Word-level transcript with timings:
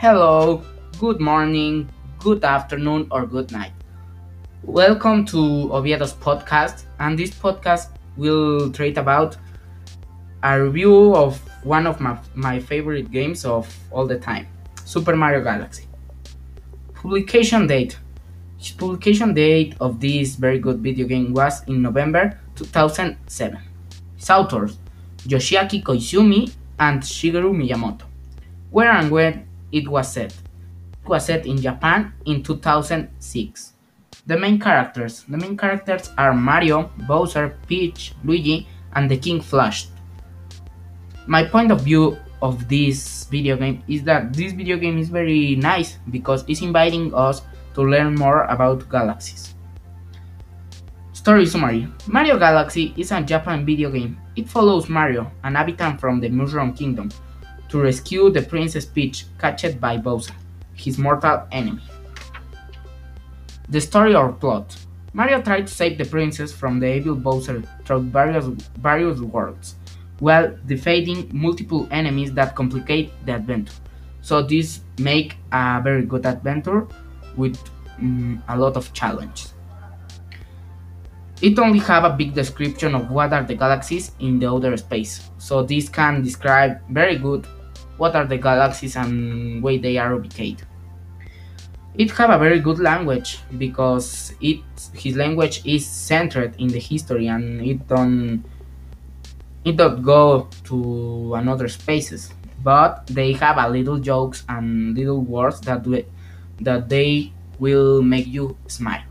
Hello, 0.00 0.62
good 0.98 1.20
morning, 1.20 1.86
good 2.20 2.42
afternoon, 2.42 3.06
or 3.10 3.26
good 3.26 3.52
night. 3.52 3.72
Welcome 4.62 5.26
to 5.26 5.70
Oviedo's 5.74 6.14
podcast, 6.14 6.84
and 6.98 7.18
this 7.18 7.28
podcast 7.32 7.90
will 8.16 8.72
treat 8.72 8.96
about 8.96 9.36
a 10.42 10.58
review 10.58 11.14
of 11.14 11.38
one 11.64 11.86
of 11.86 12.00
my, 12.00 12.18
my 12.34 12.58
favorite 12.58 13.10
games 13.10 13.44
of 13.44 13.68
all 13.90 14.06
the 14.06 14.18
time, 14.18 14.46
Super 14.86 15.14
Mario 15.14 15.44
Galaxy. 15.44 15.84
Publication 16.94 17.66
date. 17.66 17.98
His 18.56 18.70
publication 18.70 19.34
date 19.34 19.74
of 19.82 20.00
this 20.00 20.34
very 20.34 20.60
good 20.60 20.78
video 20.78 21.06
game 21.06 21.34
was 21.34 21.62
in 21.64 21.82
November 21.82 22.40
2007. 22.56 23.58
His 24.16 24.30
authors, 24.30 24.78
Yoshiaki 25.28 25.82
Koizumi 25.82 26.50
and 26.78 27.02
Shigeru 27.02 27.52
Miyamoto. 27.52 28.04
Where 28.70 28.92
and 28.92 29.10
when 29.10 29.49
it 29.72 29.88
was 29.88 30.12
set. 30.12 30.32
It 30.32 31.08
was 31.08 31.26
set 31.26 31.46
in 31.46 31.60
Japan 31.60 32.12
in 32.26 32.42
2006. 32.42 33.72
The 34.26 34.38
main 34.38 34.58
characters. 34.60 35.24
The 35.28 35.36
main 35.36 35.56
characters 35.56 36.10
are 36.18 36.34
Mario, 36.34 36.90
Bowser, 37.08 37.56
Peach, 37.66 38.12
Luigi, 38.24 38.68
and 38.94 39.10
the 39.10 39.16
King 39.16 39.40
Flash. 39.40 39.88
My 41.26 41.44
point 41.44 41.70
of 41.70 41.82
view 41.82 42.18
of 42.42 42.68
this 42.68 43.26
video 43.26 43.56
game 43.56 43.82
is 43.88 44.02
that 44.04 44.32
this 44.32 44.52
video 44.52 44.76
game 44.76 44.98
is 44.98 45.08
very 45.08 45.56
nice 45.56 45.98
because 46.10 46.44
it's 46.48 46.62
inviting 46.62 47.14
us 47.14 47.42
to 47.74 47.82
learn 47.82 48.14
more 48.14 48.44
about 48.44 48.88
galaxies. 48.90 49.54
Story 51.12 51.44
summary 51.44 51.86
Mario 52.06 52.38
Galaxy 52.38 52.94
is 52.96 53.12
a 53.12 53.20
Japan 53.20 53.66
video 53.66 53.90
game. 53.90 54.18
It 54.36 54.48
follows 54.48 54.88
Mario, 54.88 55.30
an 55.44 55.54
habitant 55.54 56.00
from 56.00 56.18
the 56.18 56.30
Mushroom 56.30 56.72
Kingdom, 56.72 57.10
to 57.70 57.80
rescue 57.80 58.30
the 58.30 58.42
Princess 58.42 58.84
Peach 58.84 59.24
catched 59.38 59.80
by 59.80 59.96
Bowser, 59.96 60.34
his 60.74 60.98
mortal 60.98 61.46
enemy. 61.50 61.82
The 63.68 63.80
story 63.80 64.14
or 64.14 64.32
plot 64.32 64.76
Mario 65.12 65.42
tried 65.42 65.66
to 65.66 65.74
save 65.74 65.98
the 65.98 66.04
princess 66.04 66.52
from 66.52 66.78
the 66.78 66.94
evil 66.94 67.16
Bowser 67.16 67.62
through 67.84 68.02
various, 68.02 68.46
various 68.78 69.18
worlds, 69.20 69.74
while 70.20 70.56
defeating 70.66 71.28
multiple 71.32 71.88
enemies 71.90 72.32
that 72.34 72.54
complicate 72.54 73.10
the 73.26 73.34
adventure. 73.34 73.74
So 74.22 74.42
this 74.42 74.80
make 74.98 75.36
a 75.50 75.80
very 75.82 76.04
good 76.04 76.26
adventure 76.26 76.86
with 77.36 77.58
um, 77.98 78.42
a 78.48 78.56
lot 78.56 78.76
of 78.76 78.92
challenges. 78.92 79.54
It 81.42 81.58
only 81.58 81.78
have 81.80 82.04
a 82.04 82.10
big 82.10 82.34
description 82.34 82.94
of 82.94 83.10
what 83.10 83.32
are 83.32 83.42
the 83.42 83.54
galaxies 83.54 84.12
in 84.20 84.38
the 84.38 84.48
outer 84.48 84.76
space, 84.76 85.30
so 85.38 85.62
this 85.62 85.88
can 85.88 86.22
describe 86.22 86.78
very 86.90 87.16
good 87.16 87.46
what 88.00 88.16
are 88.16 88.24
the 88.24 88.38
galaxies 88.38 88.96
and 88.96 89.62
where 89.62 89.76
they 89.76 89.98
are 89.98 90.16
ubicated. 90.16 90.64
It 91.94 92.10
have 92.12 92.30
a 92.30 92.38
very 92.38 92.58
good 92.58 92.78
language 92.78 93.40
because 93.58 94.32
it 94.40 94.60
his 94.94 95.16
language 95.16 95.60
is 95.66 95.84
centered 95.84 96.54
in 96.58 96.68
the 96.68 96.78
history 96.78 97.26
and 97.26 97.60
it 97.60 97.86
don't 97.86 98.42
it 99.66 99.76
don't 99.76 100.00
go 100.02 100.48
to 100.64 101.34
another 101.34 101.68
spaces, 101.68 102.32
but 102.64 103.06
they 103.06 103.34
have 103.34 103.58
a 103.58 103.68
little 103.68 103.98
jokes 103.98 104.44
and 104.48 104.96
little 104.96 105.20
words 105.20 105.60
that 105.68 105.86
we, 105.86 106.06
that 106.60 106.88
they 106.88 107.32
will 107.58 108.00
make 108.00 108.26
you 108.26 108.56
smile. 108.66 109.04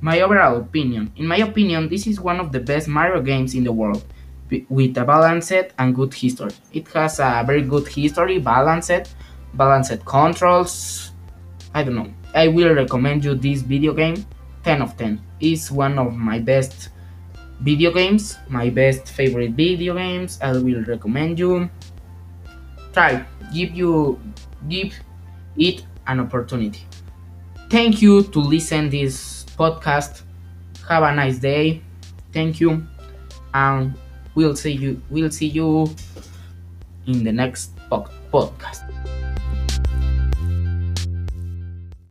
My 0.00 0.20
overall 0.22 0.56
opinion. 0.56 1.12
In 1.14 1.28
my 1.28 1.38
opinion, 1.38 1.88
this 1.88 2.08
is 2.08 2.18
one 2.18 2.40
of 2.40 2.50
the 2.50 2.58
best 2.58 2.88
Mario 2.88 3.22
games 3.22 3.54
in 3.54 3.62
the 3.62 3.72
world 3.72 4.02
with 4.68 4.96
a 4.96 5.04
balanced 5.04 5.72
and 5.78 5.94
good 5.94 6.14
history. 6.14 6.52
It 6.72 6.88
has 6.88 7.18
a 7.18 7.42
very 7.46 7.62
good 7.62 7.86
history, 7.88 8.38
balanced, 8.38 9.14
balanced 9.54 10.04
controls. 10.04 11.12
I 11.74 11.82
don't 11.82 11.94
know. 11.94 12.12
I 12.34 12.48
will 12.48 12.74
recommend 12.74 13.24
you 13.24 13.34
this 13.34 13.62
video 13.62 13.92
game. 13.92 14.24
10 14.64 14.82
of 14.82 14.96
10. 14.96 15.20
It's 15.40 15.70
one 15.70 15.98
of 15.98 16.14
my 16.14 16.38
best 16.38 16.90
video 17.60 17.92
games, 17.92 18.36
my 18.48 18.70
best 18.70 19.08
favorite 19.08 19.52
video 19.52 19.94
games. 19.94 20.38
I 20.42 20.52
will 20.52 20.84
recommend 20.84 21.38
you. 21.38 21.70
Try, 22.92 23.24
give 23.52 23.74
you, 23.74 24.20
give 24.68 24.94
it 25.56 25.84
an 26.06 26.20
opportunity. 26.20 26.80
Thank 27.70 28.02
you 28.02 28.22
to 28.24 28.40
listen 28.40 28.88
this 28.88 29.44
podcast. 29.44 30.22
Have 30.88 31.02
a 31.02 31.14
nice 31.14 31.38
day. 31.38 31.82
Thank 32.32 32.60
you 32.60 32.86
and 33.54 33.94
we'll 34.38 34.54
see 34.54 34.70
you 34.70 35.02
we'll 35.10 35.32
see 35.32 35.48
you 35.48 35.90
in 37.08 37.24
the 37.24 37.32
next 37.32 37.74
podcast 38.30 38.86